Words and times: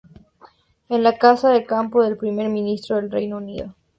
Es 0.89 0.99
la 0.99 1.19
casa 1.19 1.51
de 1.51 1.63
campo 1.67 2.03
del 2.03 2.17
Primer 2.17 2.49
Ministro 2.49 2.95
del 2.95 3.11
Reino 3.11 3.37
Unido. 3.37 3.75